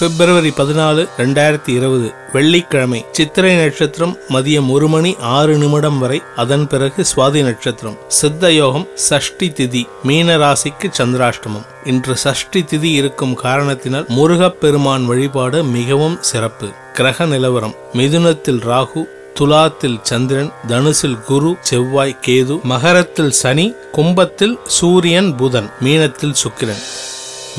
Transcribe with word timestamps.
பிப்ரவரி 0.00 0.50
பதினாலு 0.56 1.08
ரெண்டாயிரத்தி 1.16 1.70
இருபது 1.76 2.12
வெள்ளிக்கிழமை 2.32 3.04
சித்திரை 3.10 3.56
நட்சத்திரம் 3.56 4.16
மதியம் 4.28 4.70
ஒரு 4.70 4.88
மணி 4.88 5.16
ஆறு 5.20 5.56
நிமிடம் 5.56 5.98
வரை 5.98 6.22
அதன் 6.36 6.66
பிறகு 6.66 7.04
சுவாதி 7.10 7.42
நட்சத்திரம். 7.42 7.96
சித்த 8.08 8.52
யோகம் 8.52 8.86
சஷ்டி 8.94 9.48
திதி 9.48 9.82
மீன 10.02 10.36
ராசிக்கு 10.36 10.88
சந்திராஷ்டமம். 10.98 11.66
இன்று 11.84 12.16
சஷ்டி 12.16 12.64
திதி 12.70 12.92
இருக்கும் 13.00 13.34
காரணத்தினால் 13.34 14.06
முருகப்பெருமான் 14.08 15.04
வழிபாடு 15.04 15.64
மிகவும் 15.64 16.18
சிறப்பு. 16.20 16.70
கிரக 16.92 17.26
நிலவரம் 17.26 17.74
மிதுனத்தில் 17.92 18.62
ராகு 18.70 19.04
துலாத்தில் 19.34 19.98
சந்திரன் 20.02 20.52
தனுசில் 20.68 21.20
குரு 21.24 21.56
செவ்வாய் 21.60 22.18
கேது 22.26 22.62
மகரத்தில் 22.62 23.30
சனி 23.30 23.74
கும்பத்தில் 23.92 24.58
சூரியன் 24.64 25.36
புதன் 25.36 25.70
மீனத்தில் 25.84 26.40
சுக்கிரன். 26.44 26.82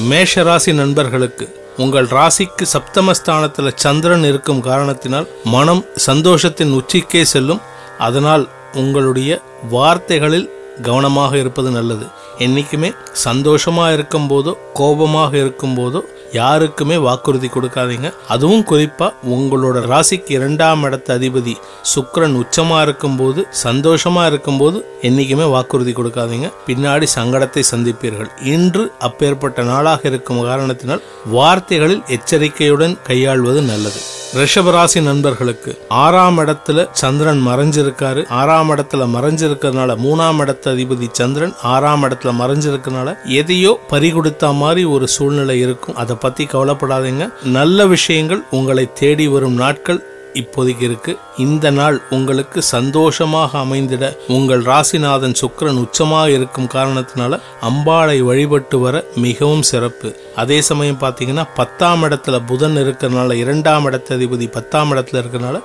மேஷராசி 0.10 0.74
நண்பர்களுக்கு 0.74 1.46
உங்கள் 1.82 2.08
ராசிக்கு 2.18 2.66
சப்தமஸ்தானத்தில் 2.74 3.76
சந்திரன் 3.76 4.26
இருக்கும் 4.30 4.62
காரணத்தினால் 4.62 5.28
மனம் 5.56 5.84
சந்தோஷத்தின் 6.08 6.74
உச்சிக்கே 6.80 7.22
செல்லும். 7.34 7.62
அதனால் 8.08 8.44
உங்களுடைய 8.74 9.32
வார்த்தைகளில் 9.76 10.48
கவனமாக 10.82 11.32
இருப்பது 11.38 11.70
நல்லது. 11.70 12.06
என்றைக்குமே 12.46 12.90
சந்தோஷமாக 13.26 13.94
இருக்கும் 13.94 14.28
போதோ 14.30 14.52
கோபமாக 14.74 15.32
இருக்கும்போதோ 15.38 16.02
யாருக்குமே 16.34 16.98
வாக்குறுதி 16.98 17.48
கொடுக்காதீங்க. 17.48 18.14
அதுவும் 18.28 18.64
குறிப்பா 18.64 19.14
உங்களோட 19.30 19.78
ராசிக்கு 19.92 20.32
இரண்டாம் 20.32 20.84
இடத்த 20.84 21.18
அதிபதி 21.18 21.56
சுக்ரன் 21.96 22.36
உச்சமா 22.42 22.82
இருக்கும்போது 22.82 23.48
சந்தோஷமா 23.64 24.26
இருக்கும்போது 24.26 24.86
என்னைக்குமே 25.02 25.50
வாக்குறுதி 25.50 25.92
கொடுக்காதீங்க. 25.92 26.52
பின்னாடி 26.68 27.08
சங்கடத்தை 27.16 27.64
சந்திப்பீர்கள். 27.72 28.30
இன்று 28.44 28.92
அப்பேற்பட்ட 29.00 29.64
நாளாக 29.64 30.02
இருக்கும் 30.04 30.44
காரணத்தினால் 30.44 31.04
வார்த்தைகளில் 31.26 32.04
எச்சரிக்கையுடன் 32.08 32.98
கையாள்வது 33.04 33.62
நல்லது. 33.62 34.02
ரிஷபராசி 34.34 35.02
நண்பர்களுக்கு 35.02 35.72
ஆறாம் 35.90 36.40
இடத்துல 36.40 36.88
சந்திரன் 36.92 37.48
மறைஞ்சிருக்காரு. 37.48 38.30
ஆறாம் 38.30 38.72
இடத்துல 38.72 39.06
மறைஞ்சிருக்கிறதுனால 39.16 39.96
மூணாம் 39.98 40.40
இடத்த 40.40 40.72
அதிபதி 40.72 41.08
சந்திரன் 41.12 41.56
ஆறாம் 41.64 42.04
இடத்துல 42.04 42.34
மறைஞ்சிருக்கிறதுனால 42.42 43.16
எதையோ 43.24 43.80
பறிகொடுத்த 43.90 44.54
மாதிரி 44.54 44.84
ஒரு 44.84 45.08
சூழ்நிலை 45.08 45.60
இருக்கும். 45.60 45.96
அதை 45.96 46.18
பத்தி 46.20 46.46
கவலைப்படாதீங்க. 46.46 47.26
நல்ல 47.58 47.88
விஷயங்கள் 47.96 48.44
உங்களை 48.52 48.86
தேடி 49.02 49.28
வரும் 49.28 49.60
நாட்கள் 49.64 50.00
இப்போதைக்கு 50.34 50.84
இருக்கு. 50.88 51.18
இந்த 51.38 51.72
நாள் 51.78 51.96
உங்களுக்கு 52.10 52.60
சந்தோஷமாக 52.62 53.58
அமைந்திட 53.60 54.06
உங்கள் 54.28 54.62
ராசிநாதன் 54.62 55.36
சுக்கிரன் 55.42 55.82
உச்சமாக 55.84 56.34
இருக்கும் 56.38 56.70
காரணத்தினால 56.74 57.40
அம்பாளை 57.70 58.18
வழிபட்டு 58.30 58.80
வர 58.80 59.04
மிகவும் 59.26 59.66
சிறப்பு. 59.72 60.10
அதே 60.36 60.62
சமயம் 60.70 61.02
பார்த்தீங்கன்னா 61.02 61.46
பத்தாம் 61.56 62.04
இடத்துல 62.04 62.40
புதன் 62.46 62.78
இருக்கிறனால 62.78 63.34
இரண்டாம் 63.44 63.86
இடத்த 63.86 64.16
அதிபதி 64.16 64.48
பத்தாம் 64.52 64.92
இடத்துல 64.94 65.22
இருக்கிறனால 65.24 65.60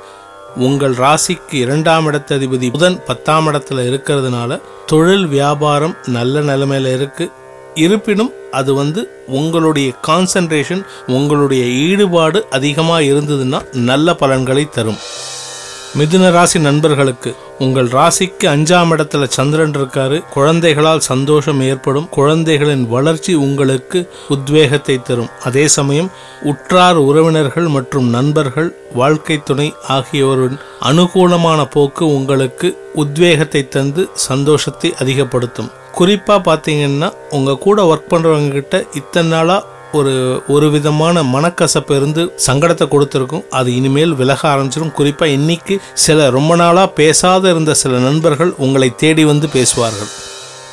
உங்கள் 0.56 0.94
ராசிக்கு 0.94 1.54
இரண்டாம் 1.66 2.06
இடத்த 2.06 2.36
அதிபதி 2.36 2.70
புதன் 2.70 2.98
பத்தாம் 3.06 3.48
இடத்துல 3.48 3.84
இருக்கிறதுனால 3.92 4.60
தொழில் 4.86 5.26
வியாபாரம் 5.26 5.96
நல்ல 6.06 6.40
நிலைமையில 6.50 6.94
இருக்கு. 6.94 7.26
இருப்பினும் 7.74 8.32
அது 8.50 8.74
வந்து 8.74 9.24
உங்களுடைய 9.26 9.92
கான்சன்ட்ரேஷன் 10.06 10.82
உங்களுடைய 11.06 11.64
ஈடுபாடு 11.64 12.46
அதிகமாக 12.50 13.02
இருந்ததுன்னா 13.02 13.74
நல்ல 13.74 14.14
பலன்களை 14.14 14.68
தரும். 14.70 14.98
மிதுன 15.98 16.30
ராசி 16.30 16.58
நண்பர்களுக்கு 16.58 17.34
உங்கள் 17.58 17.86
ராசிக்கு 17.86 18.46
அஞ்சாம் 18.46 18.90
இடத்துல 18.90 19.26
சந்திரன் 19.28 19.70
இருக்காரு. 19.70 20.28
குழந்தைகளால் 20.28 21.00
சந்தோஷம் 21.00 21.60
ஏற்படும். 21.60 22.08
குழந்தைகளின் 22.08 22.88
வளர்ச்சி 22.88 23.34
உங்களுக்கு 23.34 24.10
உத்வேகத்தை 24.28 25.02
தரும். 25.02 25.28
அதே 25.42 25.68
சமயம் 25.68 26.10
உற்றார் 26.42 26.96
உறவினர்கள் 26.96 27.68
மற்றும் 27.68 28.08
நண்பர்கள் 28.08 28.76
வாழ்க்கை 28.94 29.42
துணை 29.42 29.74
ஆகியோரின் 29.88 30.58
அனுகூலமான 30.80 31.64
போக்கு 31.70 32.06
உங்களுக்கு 32.06 32.90
உத்வேகத்தை 32.94 33.68
தந்து 33.68 34.08
சந்தோஷத்தை 34.14 34.94
அதிகப்படுத்தும். 34.98 35.70
குறிப்பாக 35.98 36.40
பார்த்தீங்கன்னா 36.48 37.08
உங்கள் 37.30 37.58
கூட 37.58 37.78
ஒர்க் 37.90 38.12
பண்ணுறவங்கக்கிட்ட 38.12 38.76
இத்தனை 38.94 39.30
நாளாக 39.30 39.72
ஒரு 39.98 40.42
ஒரு 40.48 40.70
விதமான 40.70 41.22
மனக்கசப்பு 41.22 41.96
இருந்து 41.96 42.22
சங்கடத்தை 42.46 42.86
கொடுத்துருக்கும். 42.94 43.44
அது 43.50 43.76
இனிமேல் 43.76 44.14
விலக 44.14 44.40
ஆரம்பிச்சிடும் 44.52 44.92
குறிப்பாக 44.92 45.36
இன்னைக்கு 45.38 45.74
சில 46.04 46.30
ரொம்ப 46.30 46.56
நாளாக 46.56 46.88
பேசாத 47.00 47.50
இருந்த 47.50 47.74
சில 47.74 47.98
நண்பர்கள் 47.98 48.52
உங்களை 48.58 48.88
தேடி 48.96 49.24
வந்து 49.24 49.48
பேசுவார்கள். 49.48 50.10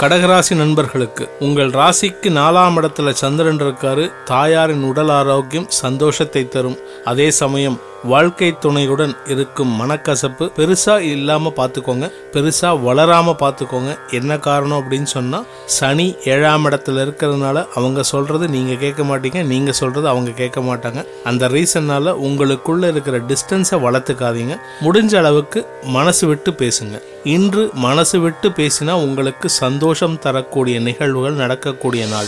கடகராசி 0.01 0.53
நண்பர்களுக்கு 0.55 1.23
உங்கள் 1.39 1.69
ராசிக்கு 1.69 2.29
நாலாம் 2.39 2.77
இடத்துல 2.79 3.09
சந்திரன் 3.23 3.61
இருக்காரு. 3.65 4.05
தாயாரின் 4.25 4.83
உடல் 4.83 5.09
ஆரோக்கியம் 5.09 5.69
சந்தோஷத்தை 5.83 6.47
தரும். 6.47 6.77
அதே 7.05 7.31
சமயம் 7.31 7.79
வாழ்க்கை 8.03 8.57
துணையுடன் 8.59 9.15
இருக்கும் 9.27 9.81
மனக்கசப்பு 9.81 10.51
பெருசா 10.55 10.99
இல்லாம 10.99 11.53
பாத்துக்கோங்க. 11.55 12.11
பெருசா 12.33 12.61
வளராம 12.61 13.35
பாத்துக்கோங்க. 13.39 13.97
என்ன 14.09 14.37
காரணம் 14.37 14.83
அப்படின்னு 14.83 15.03
சொன்னா 15.03 15.43
சனி 15.65 16.15
ஏழாம் 16.25 16.65
இடத்துல 16.65 17.05
இருக்கிறதுனால 17.05 17.67
அவங்க 17.75 18.03
சொல்றது 18.03 18.47
நீங்க 18.47 18.73
கேட்க 18.73 19.03
மாட்டீங்க 19.03 19.45
நீங்க 19.45 19.71
சொல்றது 19.71 20.07
அவங்க 20.07 20.31
கேட்க 20.31 20.61
மாட்டாங்க. 20.61 21.05
அந்த 21.23 21.49
ரீசன்னால 21.49 22.15
உங்களுக்குள்ள 22.23 22.87
இருக்கிற 22.87 23.19
டிஸ்டன்ஸை 23.19 23.79
வளர்த்துக்காதீங்க. 23.81 24.57
முடிஞ்ச 24.81 25.15
அளவுக்கு 25.15 25.67
மனசு 25.83 26.27
விட்டு 26.27 26.51
பேசுங்க. 26.51 27.01
இன்று 27.23 27.69
மனசு 27.73 28.19
விட்டு 28.19 28.49
பேசினா 28.49 28.91
உங்களுக்கு 28.91 29.49
சந்தோஷம் 29.49 30.19
தரக்கூடிய 30.19 30.79
நிகழ்வுகள் 30.79 31.33
நடக்கக்கூடிய 31.33 32.05
நாள். 32.05 32.25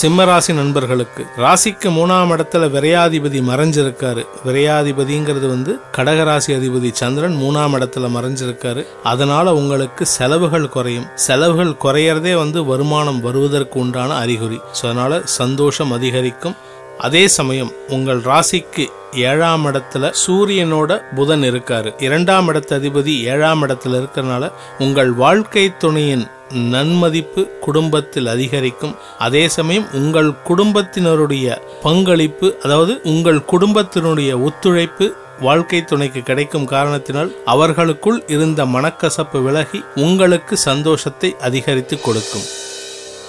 சிம்மராசி 0.00 0.52
நண்பர்களுக்கு. 0.54 1.22
ராசிக்கு 1.36 1.88
மூணாம் 1.88 2.30
இடத்துல 2.34 2.68
விரையாதிபதி 2.76 3.40
மறைஞ்சிருக்காரு. 3.50 4.22
விரையாதிபதிங்கிறது 4.46 5.48
வந்து 5.48 5.78
கடகராசி 5.96 6.50
அதிபதி 6.56 6.90
சந்திரன் 6.92 7.36
மூணாம் 7.36 7.74
இடத்துல 7.78 8.08
மறைஞ்சிருக்காரு. 8.16 8.86
அதனால 9.02 9.54
உங்களுக்கு 9.54 10.06
செலவுகள் 10.06 10.68
குறையும். 10.68 11.06
செலவுகள் 11.14 11.72
குறையறதே 11.84 12.34
வந்து 12.34 12.64
வருமானம் 12.64 13.20
வருவதற்கு 13.20 13.78
உண்டான 13.80 14.14
அறிகுறி. 14.14 14.60
ஸோ 14.82 14.84
அதனால 14.84 15.20
சந்தோஷம் 15.24 15.92
அதிகரிக்கும். 15.92 16.56
அதே 16.98 17.28
சமயம் 17.28 17.72
உங்கள் 17.88 18.20
ராசிக்கு 18.20 18.84
ஏழாம் 19.12 19.66
இடத்துல 19.66 20.12
சூரியனோட 20.26 21.02
புதன் 21.14 21.42
இருக்காரு. 21.42 22.02
இரண்டாம் 22.02 22.48
இடத்த 22.48 22.78
அதிபதி 22.78 23.14
ஏழாம் 23.22 23.62
இடத்துல 23.66 23.98
இருக்கிறனால 24.00 24.52
உங்கள் 24.78 25.12
வாழ்க்கை 25.12 25.76
துணையின் 25.76 26.26
நன்மதிப்பு 26.50 27.58
குடும்பத்தில் 27.60 28.26
அதிகரிக்கும். 28.26 28.94
அதே 29.18 29.48
சமயம் 29.48 29.92
உங்கள் 29.92 30.30
குடும்பத்தினருடைய 30.30 31.58
பங்களிப்பு 31.82 32.56
அதாவது 32.62 33.00
உங்கள் 33.04 33.38
குடும்பத்தினுடைய 33.38 34.42
ஒத்துழைப்பு 34.42 35.12
வாழ்க்கை 35.40 35.84
துணைக்கு 35.84 36.22
கிடைக்கும் 36.22 36.64
காரணத்தினால் 36.64 37.32
அவர்களுக்குள் 37.44 38.22
இருந்த 38.26 38.64
மனக்கசப்பு 38.64 39.42
விலகி 39.42 39.84
உங்களுக்கு 39.94 40.56
சந்தோஷத்தை 40.56 41.36
அதிகரித்து 41.40 42.00
கொடுக்கும். 42.00 42.42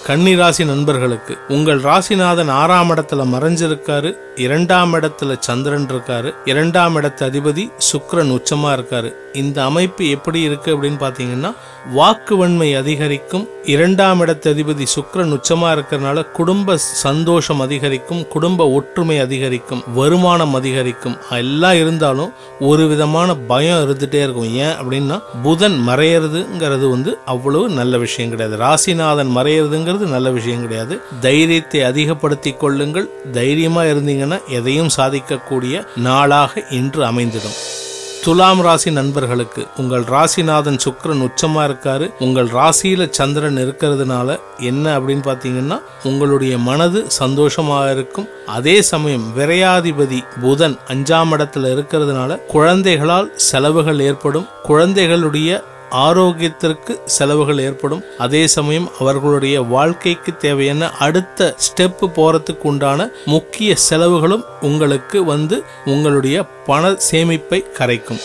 கன்னிராசி 0.08 0.66
நண்பர்களுக்கு 0.66 1.38
உங்கள் 1.48 1.82
ராசிநாதன் 1.82 2.50
ஆறாம் 2.50 2.90
இடத்துல 2.90 3.24
மறைஞ்சிருக்காரு 3.26 4.18
இரண்டாம் 4.36 4.94
இடத்துல 4.94 5.36
சந்திரன் 5.40 5.86
இருக்காரு 5.86 6.34
இரண்டாம் 6.46 6.96
இடத்து 6.96 7.24
அதிபதி 7.30 7.72
சுக்ரன் 7.92 8.32
உச்சமா 8.32 8.72
இருக்காரு. 8.78 9.14
இந்த 9.34 9.64
அமைப்பு 9.64 10.10
எப்படி 10.10 10.42
இருக்கு 10.42 10.78
அப்படின்னு 10.78 10.96
பாத்தீங்கன்னா 10.96 11.56
வாக்கு 11.94 12.38
வன்மை 12.38 12.76
அதிகரிக்கும் 12.76 13.50
இரண்டாம் 13.66 14.22
இடத்ததிபதி 14.26 14.54
அதிபதி 14.56 14.86
சுக்கிரன் 14.96 15.38
உச்சமா 15.38 15.70
இருக்கிறதுனால 15.76 16.32
குடும்ப 16.32 16.78
சந்தோஷம் 16.78 17.60
அதிகரிக்கும் 17.60 18.28
குடும்ப 18.28 18.70
ஒற்றுமை 18.70 19.20
அதிகரிக்கும் 19.20 19.84
வருமானம் 19.94 20.54
அதிகரிக்கும். 20.54 21.18
எல்லாம் 21.30 21.76
இருந்தாலும் 21.76 22.34
ஒரு 22.60 22.88
விதமான 22.88 23.36
பயம் 23.36 23.78
இருந்துட்டே 23.78 24.14
இருக்கும். 24.14 24.54
ஏன் 24.54 24.76
அப்படின்னா 24.82 25.22
புதன் 25.44 25.84
மறையிறதுங்கிறது 25.88 26.90
வந்து 26.90 27.18
அவ்வளவு 27.26 27.70
நல்ல 27.70 27.98
விஷயம் 27.98 28.30
கிடையாது. 28.30 28.64
ராசிநாதன் 28.64 29.36
மறையிறதுங்கிறது 29.36 30.08
நல்ல 30.08 30.30
விஷயம் 30.30 30.62
கிடையாது. 30.62 31.02
தைரியத்தை 31.20 31.84
அதிகப்படுத்தி 31.84 32.52
கொள்ளுங்கள். 32.52 33.10
தைரியமா 33.32 33.84
இருந்தீங்கன்னா 33.84 34.40
எதையும் 34.48 34.90
சாதிக்கக்கூடிய 34.98 35.86
நாளாக 35.96 36.64
இன்று 36.70 37.06
அமைந்திடும். 37.06 37.58
துலாம் 38.26 38.62
ராசி 38.62 38.92
நண்பர்களுக்கு 38.92 39.68
உங்கள் 39.78 40.04
ராசிநாதன் 40.04 40.80
சுக்கரன் 40.86 41.22
உச்சமா 41.26 41.64
இருக்காரு 41.68 42.14
உங்கள் 42.20 42.48
ராசியில 42.48 43.10
சந்திரன் 43.10 43.58
இருக்கிறதுனால 43.58 44.40
என்ன 44.60 45.00
அப்படின்னு 45.00 45.26
பாத்தீங்கன்னா 45.28 45.82
உங்களுடைய 46.04 46.58
மனது 46.58 47.06
சந்தோஷமாக 47.08 47.92
இருக்கும். 47.92 48.28
அதே 48.46 48.82
சமயம் 48.82 49.28
விரையாதிபதி 49.38 50.24
புதன் 50.42 50.78
அஞ்சாம் 50.88 51.32
இடத்துல 51.32 51.72
இருக்கிறதுனால 51.76 52.46
குழந்தைகளால் 52.46 53.32
செலவுகள் 53.36 54.00
ஏற்படும். 54.00 54.48
குழந்தைகளுடைய 54.64 55.64
ஆரோக்கியத்திற்கு 55.92 57.04
செலவுகள் 57.06 57.60
ஏற்படும். 57.60 58.04
அதே 58.18 58.48
சமயம் 58.48 58.92
அவர்களுடைய 59.00 59.62
வாழ்க்கைக்கு 59.62 60.38
தேவையான 60.38 60.92
அடுத்த 60.92 61.56
ஸ்டெப் 61.68 61.94
போறதுக்கு 62.02 62.62
உண்டான 62.62 63.10
முக்கிய 63.26 63.76
செலவுகளும் 63.76 64.46
உங்களுக்கு 64.62 65.24
வந்து 65.24 65.64
உங்களுடைய 65.86 66.44
பண 66.44 66.98
சேமிப்பை 67.12 67.64
கரைக்கும். 67.80 68.22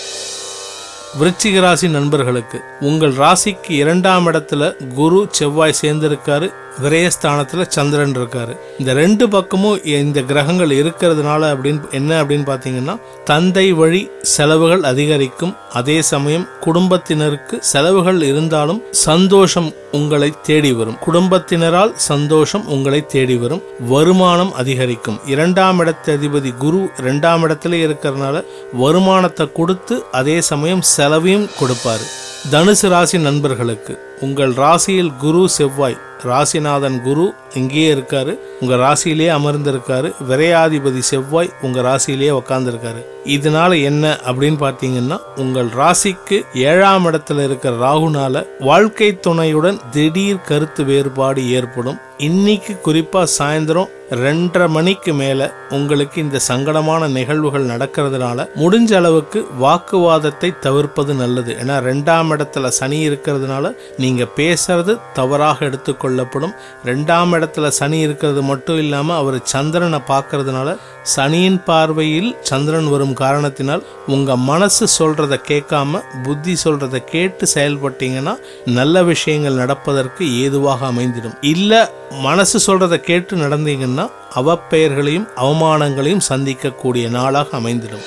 விருச்சிக 1.20 1.60
ராசி 1.60 1.88
நண்பர்களுக்கு 1.88 2.60
உங்கள் 2.80 3.12
ராசிக்கு 3.12 3.70
இரண்டாம் 3.70 4.26
இடத்துல 4.26 4.92
குரு 4.94 5.26
செவ்வாய் 5.30 5.74
சேர்ந்திருக்காரு. 5.82 6.52
விரயஸ்தானத்தில் 6.82 7.68
சந்திரன் 7.68 8.10
இருக்கார். 8.10 8.52
இந்த 8.78 8.92
ரெண்டு 8.92 9.28
பக்கமும் 9.28 9.84
இந்த 9.84 10.22
கிரகங்கள் 10.22 10.72
இருக்கிறதுனால 10.82 11.42
அப்படின்னு 11.52 11.90
என்ன 11.90 12.24
அப்படின்னு 12.24 12.46
பார்த்தீங்கன்னா 12.50 13.00
தந்தை 13.24 13.72
வழி 13.72 14.10
செலவுகள் 14.22 14.82
அதிகரிக்கும். 14.82 15.54
அதே 15.72 16.02
சமயம் 16.02 16.48
குடும்பத்தினருக்கு 16.60 17.58
செலவுகள் 17.60 18.22
இருந்தாலும் 18.22 18.82
சந்தோஷம் 18.90 19.72
உங்களை 19.92 20.32
தேடி 20.42 20.72
வரும். 20.72 20.98
குடும்பத்தினரால் 21.06 21.92
சந்தோஷம் 21.96 22.66
உங்களை 22.66 23.06
தேடி 23.06 23.36
வரும். 23.36 23.62
வருமானம் 23.88 24.52
அதிகரிக்கும். 24.52 25.20
இரண்டாம் 25.26 25.78
இடத்த 25.78 26.16
அதிபதி 26.16 26.56
குரு 26.56 26.90
இரண்டாம் 26.98 27.48
இடத்துல 27.48 27.78
இருக்கிறதுனால 27.86 28.44
வருமானத்தை 28.72 29.52
கொடுத்து 29.52 30.04
அதே 30.12 30.40
சமயம் 30.40 30.82
செலவையும் 30.82 31.48
கொடுப்பாரு. 31.60 32.08
தனுசு 32.48 32.88
ராசி 32.88 33.19
நண்பர்களுக்கு 33.19 33.98
உங்கள் 34.20 34.52
ராசியில் 34.52 35.12
குரு 35.19 35.48
செவ்வாய் 35.48 35.96
ராசிநாதன் 36.25 37.02
குரு 37.02 37.34
இங்கேயே 37.54 37.94
இருக்காரு 37.94 38.38
உங்க 38.60 38.75
ராசியிலேயே 38.76 39.31
அமர்ந்திருக்காரு 39.31 40.12
விரையாதிபதி 40.28 40.98
செவ்வாய் 40.98 41.52
உங்க 41.62 41.81
ராசியிலேயே 41.81 42.40
உக்காந்துருக்காரு. 42.40 43.02
இதனால 43.25 43.82
என்ன 43.82 44.19
அப்படின்னு 44.25 44.58
பாத்தீங்கன்னா 44.66 45.19
உங்கள் 45.37 45.66
ராசிக்கு 45.66 46.44
ஏழாம் 46.54 47.06
இடத்துல 47.06 47.44
இருக்கிற 47.44 47.76
ராகுனால 47.76 48.46
வாழ்க்கை 48.60 49.20
துணையுடன் 49.20 49.81
திடீர் 49.90 50.40
கருத்து 50.40 50.84
வேறுபாடு 50.84 51.50
ஏற்படும். 51.50 51.98
இன்னைக்கு 52.26 52.72
குறிப்பாக 52.81 53.28
சாயந்தரம் 53.38 53.90
ரெண்டரை 54.22 54.69
மணிக்கு 54.69 55.12
மேலே 55.14 55.46
உங்களுக்கு 55.70 56.17
இந்த 56.20 56.38
சங்கடமான 56.49 57.08
நிகழ்வுகள் 57.08 57.67
நடக்கிறதுனால 57.67 58.46
முடிஞ்ச 58.55 58.90
அளவுக்கு 58.94 59.40
வாக்குவாதத்தை 59.61 60.58
தவிர்ப்பது 60.58 61.14
நல்லது. 61.14 61.52
ஏன்னா 61.62 61.76
ரெண்டாம் 61.88 62.31
இடத்துல 62.34 62.69
சனி 62.78 62.99
இருக்கிறதுனால 63.08 63.72
நீங்கள் 63.96 64.32
பேசுறது 64.37 64.94
தவறாக 65.12 65.67
எடுத்துக்கொள்ளப்படும் 65.67 66.55
ரெண்டாம் 66.84 67.34
இடத்துல 67.38 67.69
சனி 67.69 68.00
இருக்கிறது 68.00 68.43
மட்டும் 68.43 68.78
இல்லாமல் 68.78 69.16
அவர் 69.16 69.38
சந்திரனை 69.44 70.00
பார்க்கறதுனால 70.08 70.76
சனியின் 71.02 71.61
பார்வையில் 71.64 72.37
சந்திரன் 72.40 72.90
வரும் 72.90 73.14
காரணத்தினால் 73.14 73.87
உங்கள் 74.06 74.44
மனசு 74.50 74.87
சொல்கிறத 74.99 75.40
கேட்காம 75.49 76.02
புத்தி 76.23 76.56
சொல்கிறத 76.64 77.05
கேட்டு 77.14 77.46
செயல்பட்டீங்கன்னா 77.55 78.37
நல்ல 78.64 79.02
விஷயங்கள் 79.02 79.61
நடப்பதற்கு 79.62 80.40
ஏதுவாக 80.40 80.87
அமைந்திடும். 80.87 81.38
இல்லை 81.55 81.82
மனசு 82.10 82.58
சொல்கிறத 82.66 82.96
கேட்டு 82.96 83.36
நடந்தீங்கன்னா 83.36 84.10
அவப்பெயர்களையும் 84.34 85.28
அவமானங்களையும் 85.36 86.20
சந்திக்கக்கூடிய 86.28 87.08
நாளாக 87.08 87.58
அமைந்திடும். 87.58 88.04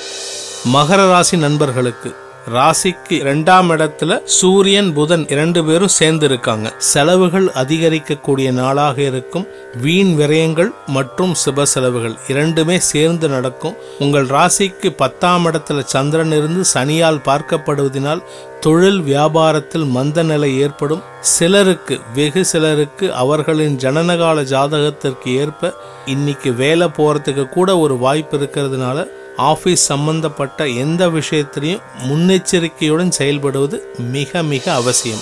மகர 0.74 1.10
ராசி 1.10 1.38
நண்பர்களுக்கு 1.38 2.16
ராசிக்கு 2.52 3.12
இரண்டாம் 3.12 3.70
இடத்துல 3.70 4.22
சூரியன் 4.24 4.94
புதன் 4.94 5.28
இரண்டு 5.30 5.66
பேரும் 5.66 5.88
சேர்ந்து 5.88 6.26
இருக்காங்க 6.26 6.74
செலவுகள் 6.78 7.46
அதிகரிக்கக்கூடிய 7.46 8.52
நாளாக 8.52 9.02
இருக்கும். 9.02 9.48
வீண் 9.82 10.20
விரயங்கள் 10.20 10.72
மற்றும் 10.88 11.36
சுப 11.46 11.64
செலவுகள் 11.64 12.16
இரண்டுமே 12.28 12.80
சேர்ந்து 12.80 13.30
நடக்கும். 13.30 13.76
உங்கள் 14.00 14.26
ராசிக்கு 14.26 14.90
பத்தாம் 14.90 15.46
இடத்துல 15.46 15.84
சந்திரன் 15.84 16.32
இருந்து 16.32 16.64
சனியால் 16.74 17.24
பார்க்கப்படுவதனால் 17.30 18.24
தொழில் 18.60 19.02
வியாபாரத்தில் 19.02 19.88
மந்த 19.88 20.24
நிலை 20.24 20.60
ஏற்படும். 20.60 21.04
சிலருக்கு 21.20 22.00
வெகு 22.14 22.46
சிலருக்கு 22.46 23.14
அவர்களின் 23.14 23.78
ஜனனகால 23.78 24.44
ஜாதகத்திற்கு 24.44 25.28
ஏற்ப 25.28 25.74
இன்னைக்கு 26.06 26.54
வேலை 26.54 26.88
போறதுக்கு 26.88 27.50
கூட 27.50 27.78
ஒரு 27.78 27.98
வாய்ப்பு 27.98 28.38
இருக்கிறதுனால 28.38 29.08
ஆஃபீஸ் 29.38 29.74
சம்பந்தப்பட்ட 29.74 30.68
எந்த 30.68 31.08
விஷயத்திலையும் 31.08 31.82
முன்னெச்சரிக்கையுடன் 32.08 33.12
செயல்படுவது 33.18 33.80
மிக 33.98 34.44
மிக 34.44 34.74
அவசியம். 34.74 35.20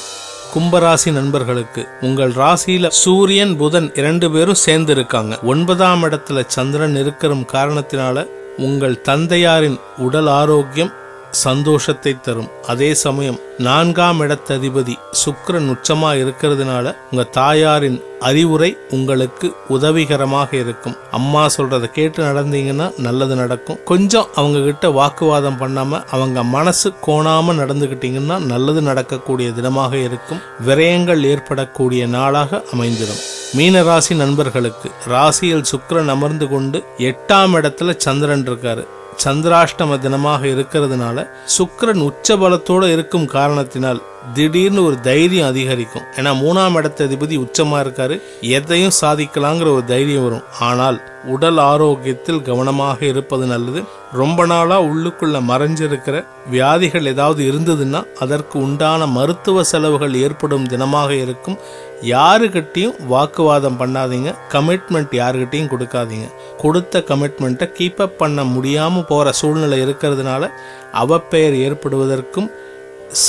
கும்பராசி 0.56 1.12
நண்பர்களுக்கு 1.12 1.88
உங்கள் 2.02 2.32
ராசியில 2.32 2.88
சூரியன் 2.88 3.58
புதன் 3.58 3.92
இரண்டு 3.96 4.32
பேரும் 4.32 4.54
சேர்ந்து 4.54 4.92
இருக்காங்க 4.92 5.40
ஒன்பதாம் 5.44 6.04
இடத்துல 6.04 6.44
சந்திரன் 6.48 6.96
இருக்கிற 6.96 7.34
காரணத்தினால 7.34 8.28
உங்கள் 8.58 9.02
தந்தையாரின் 9.02 9.80
உடல் 9.98 10.28
ஆரோக்கியம் 10.28 10.92
சந்தோஷத்தை 11.32 12.22
தரும். 12.22 12.50
அதே 12.68 12.94
சமயம் 12.94 13.40
நான்காம் 13.58 14.22
இடத்ததிபதி 14.22 14.96
சுக்கிரன் 15.26 15.76
உச்சமாக 15.76 16.22
இருக்கிறதுனால 16.24 16.96
உங்க 17.12 17.24
தாயாரின் 17.24 18.04
அறிவுரை 18.20 18.78
உங்களுக்கு 18.90 19.56
உதவிகரமாக 19.68 20.58
இருக்கும். 20.58 20.96
அம்மா 21.12 21.46
சொல்றத 21.58 21.86
கேட்டு 21.86 22.24
நடந்தீங்கன்னா 22.24 23.00
நல்லது 23.00 23.36
நடக்கும். 23.36 23.80
கொஞ்சம் 23.86 24.28
அவங்க 24.36 24.60
கிட்ட 24.60 24.90
வாக்குவாதம் 24.90 25.60
பண்ணாம 25.60 26.04
அவங்க 26.12 26.44
மனசு 26.44 26.94
கோணாம 27.08 27.56
நடந்துகிட்டீங்கன்னா 27.62 28.40
நல்லது 28.40 28.82
நடக்கக்கூடிய 28.82 29.50
தினமாக 29.50 29.94
இருக்கும். 29.94 30.42
விரயங்கள் 30.68 31.24
ஏற்படக்கூடிய 31.24 32.08
நாளாக 32.08 32.64
அமைந்திடும். 32.74 33.22
மீன 33.54 33.84
ராசி 33.84 34.16
நண்பர்களுக்கு 34.16 34.92
ராசியில் 35.08 35.66
சுக்கரன் 35.72 36.08
அமர்ந்து 36.08 36.50
கொண்டு 36.50 36.84
எட்டாம் 36.98 37.56
இடத்துல 37.56 37.96
சந்திரன் 37.98 38.48
இருக்காரு. 38.48 38.86
சந்திராஷ்டம 39.18 39.98
தினமாக 39.98 40.42
இருக்கிறதுனால 40.48 41.18
சுக்கிரன் 41.58 42.04
உச்ச 42.04 42.38
பலத்தோட 42.38 42.84
இருக்கும் 42.92 43.26
காரணத்தினால் 43.26 44.02
திடீர்னு 44.34 44.86
ஒரு 44.86 45.00
தைரியம் 45.00 45.48
அதிகரிக்கும். 45.48 46.02
ஏன்னா 46.16 46.34
மூணாம் 46.44 46.76
இடத்த 46.76 47.06
அதிபதி 47.06 47.38
உச்சமாக 47.38 47.84
இருக்காரு. 47.84 48.22
எதையும் 48.42 48.98
சாதிக்கலாங்கிற 49.02 49.72
ஒரு 49.72 49.84
தைரியம் 49.86 50.24
வரும். 50.24 50.44
ஆனால் 50.60 51.02
உடல் 51.26 51.58
ஆரோக்கியத்தில் 51.58 52.42
கவனமாக 52.42 53.06
இருப்பது 53.06 53.46
நல்லது. 53.46 53.84
ரொம்ப 54.14 54.46
நாளாக 54.46 54.86
உள்ளுக்குள்ள 54.86 55.40
மறைஞ்சிருக்கிற 55.50 56.26
வியாதிகள் 56.50 57.06
ஏதாவது 57.06 57.52
இருந்ததுன்னா 57.52 58.06
அதற்கு 58.20 58.60
உண்டான 58.60 59.06
மருத்துவ 59.06 59.64
செலவுகள் 59.64 60.14
ஏற்படும் 60.14 60.68
தினமாக 60.68 61.10
இருக்கும். 61.10 61.58
யாருக்கிட்டையும் 62.02 63.06
வாக்குவாதம் 63.08 63.80
பண்ணாதீங்க. 63.80 64.36
கமிட்மெண்ட் 64.52 65.12
யாருக்கிட்டையும் 65.12 65.72
கொடுக்காதீங்க. 65.74 66.32
கொடுத்த 66.58 67.00
கமிட்மெண்ட்டை 67.00 67.72
கீப் 67.80 68.02
அப் 68.02 68.18
பண்ண 68.18 68.44
முடியாமல் 68.44 69.06
போகிற 69.06 69.32
சூழ்நிலை 69.32 69.82
இருக்கிறதுனால 69.82 70.48
அவப்பெயர் 70.94 71.56
ஏற்படுவதற்கும் 71.68 72.52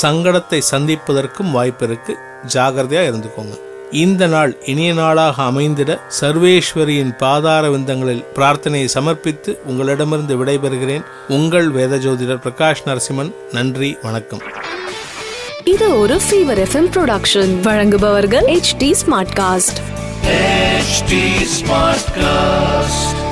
சங்கடத்தை 0.01 0.61
சந்திப்பதற்கும் 0.71 1.51
வாய்ப்பு 1.51 1.85
இருக்கு 1.85 2.17
ஜாகிரதையா 2.53 3.03
இருந்துக்கோங்க. 3.09 3.59
இந்த 3.91 4.27
நாள் 4.27 4.57
இனிய 4.65 4.93
நாளாக 4.93 5.43
அமைந்திட 5.43 5.99
சர்வேஸ்வரியின் 6.21 7.17
பாதார 7.17 7.69
விந்தங்களில் 7.69 8.25
பிரார்த்தனையை 8.35 8.85
சமர்ப்பித்து 8.85 9.59
உங்களிடமிருந்து 9.65 10.45
விடைபெறுகிறேன். 10.45 11.03
உங்கள் 11.27 11.69
வேத 11.69 11.95
ஜோதிடர் 11.95 12.43
பிரகாஷ் 12.45 12.83
நரசிம்மன் 12.85 13.33
நன்றி 13.51 13.97
வணக்கம். 14.01 14.41
இது 15.63 15.99
ஒரு 15.99 16.15
ஃபீவர் 16.15 16.67
எஃப்எம் 16.67 16.91
ப்ரொடக்ஷன் 16.95 17.59
வழங்குபவர்கள் 17.59 18.45
H 18.45 18.77
T 18.77 18.95
Smartcast 19.39 19.81
HT 20.93 21.13
Smartcast. 21.59 23.22